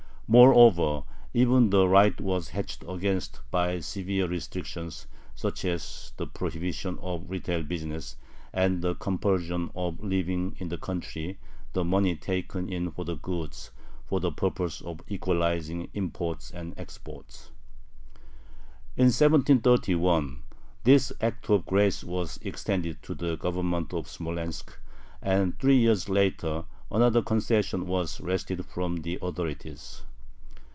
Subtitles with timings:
[0.33, 1.03] Moreover,
[1.33, 7.63] even this right was hedged about by severe restrictions, such as the prohibition of retail
[7.63, 8.15] business,
[8.53, 11.37] and the compulsion of leaving in the country
[11.73, 13.71] the money taken in for their goods,
[14.05, 17.51] for the purpose of equalizing imports and exports.
[18.95, 20.43] In 1731,
[20.85, 24.79] this act of "grace" was extended to the Government of Smolensk,
[25.21, 30.03] and three years later another concession was wrested from the authorities.